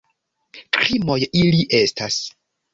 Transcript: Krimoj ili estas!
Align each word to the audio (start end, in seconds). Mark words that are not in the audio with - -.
Krimoj 0.77 1.19
ili 1.43 1.63
estas! 1.83 2.21